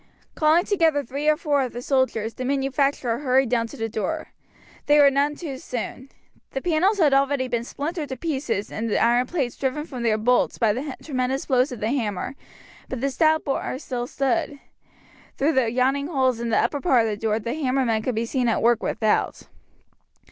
[0.33, 4.29] Calling together three or four of the soldiers the manufacturer hurried down to the door.
[4.87, 6.09] They were none too soon.
[6.53, 10.17] The panels had already been splintered to pieces and the iron plates driven from their
[10.17, 12.33] bolts by the tremendous blows of the hammer,
[12.89, 14.59] but the stout bar still stood.
[15.37, 18.25] Through the yawning holes in the upper part of the door the hammermen could be
[18.25, 19.43] seen at work without.